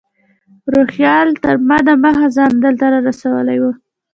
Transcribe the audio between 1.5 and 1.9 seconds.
ما